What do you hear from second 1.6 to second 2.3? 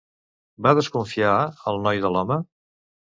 el noi de